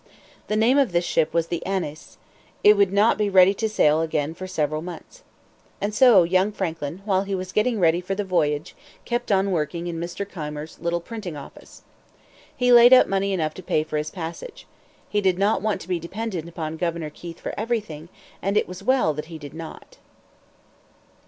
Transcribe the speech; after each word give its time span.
The 0.47 0.55
name 0.55 0.79
of 0.79 0.93
this 0.93 1.05
ship 1.05 1.31
was 1.31 1.45
the 1.49 1.63
Annis. 1.63 2.17
It 2.63 2.75
would 2.75 2.91
not 2.91 3.19
be 3.19 3.29
ready 3.29 3.53
to 3.53 3.69
sail 3.69 4.01
again 4.01 4.33
for 4.33 4.47
several 4.47 4.81
months. 4.81 5.21
And 5.79 5.93
so 5.93 6.23
young 6.23 6.51
Franklin, 6.51 7.03
while 7.05 7.21
he 7.21 7.35
was 7.35 7.51
getting 7.51 7.79
ready 7.79 8.01
for 8.01 8.15
the 8.15 8.23
voyage, 8.23 8.73
kept 9.05 9.31
on 9.31 9.51
working 9.51 9.85
in 9.85 9.99
Mr. 9.99 10.27
Keimer's 10.27 10.79
little 10.79 11.01
printing 11.01 11.37
office. 11.37 11.83
He 12.57 12.71
laid 12.71 12.93
up 12.93 13.05
money 13.05 13.31
enough 13.31 13.53
to 13.53 13.61
pay 13.61 13.83
for 13.83 13.97
his 13.97 14.09
passage. 14.09 14.65
He 15.07 15.21
did 15.21 15.37
not 15.37 15.61
want 15.61 15.79
to 15.81 15.87
be 15.87 15.99
dependent 15.99 16.49
upon 16.49 16.77
Governor 16.77 17.11
Keith 17.11 17.39
for 17.39 17.53
everything; 17.55 18.09
and 18.41 18.57
it 18.57 18.67
was 18.67 18.81
well 18.81 19.13
that 19.13 19.25
he 19.25 19.37
did 19.37 19.53
not. 19.53 19.97